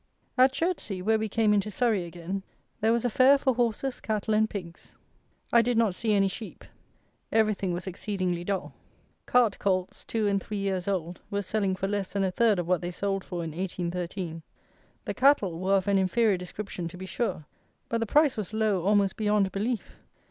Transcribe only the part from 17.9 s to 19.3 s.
the price was low almost